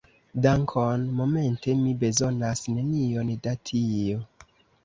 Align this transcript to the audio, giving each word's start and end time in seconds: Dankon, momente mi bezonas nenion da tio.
Dankon, 0.45 1.03
momente 1.19 1.75
mi 1.83 1.93
bezonas 2.05 2.65
nenion 2.79 3.33
da 3.47 3.55
tio. 3.71 4.27